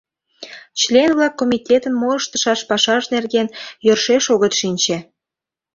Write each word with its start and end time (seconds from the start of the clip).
Член-влак 0.79 1.33
комитетын 1.41 1.93
мо 2.01 2.09
ыштышаш 2.19 2.59
пашаж 2.69 3.03
нерген 3.13 3.47
йӧршеш 3.85 4.25
огыт 4.33 4.53
шинче. 4.59 4.97